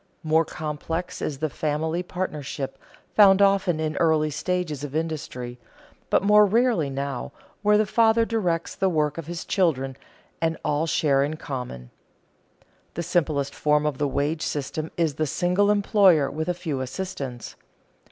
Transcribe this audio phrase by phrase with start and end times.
[0.23, 2.79] More complex is the family partnership
[3.13, 5.59] found often in early stages of industry
[6.09, 7.31] but more rarely now,
[7.61, 9.95] where the father directs the work of his children
[10.41, 11.91] and all share in common.
[12.95, 17.55] The simplest form of the wage system is the single employer with a few assistants.